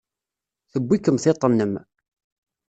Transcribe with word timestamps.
Tewwi-kem 0.71 1.17
tiṭ-nnem. 1.23 1.73